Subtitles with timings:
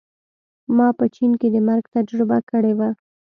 [0.75, 2.89] ما په چین کې د مرګ تجربه کړې وه